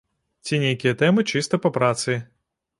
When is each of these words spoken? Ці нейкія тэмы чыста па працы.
Ці 0.47 0.59
нейкія 0.63 0.93
тэмы 1.03 1.27
чыста 1.35 1.63
па 1.67 1.75
працы. 1.79 2.21